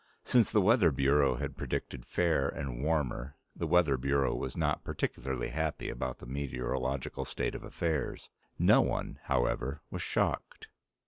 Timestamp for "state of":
7.23-7.63